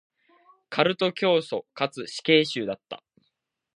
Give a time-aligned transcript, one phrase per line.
[0.71, 3.03] カルト教祖かつ死刑囚だった。